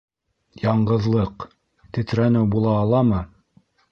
Яңғыҙлыҡ... 0.61 1.43
тетрәнеү 1.97 2.49
була 2.57 2.75
аламы? 2.87 3.23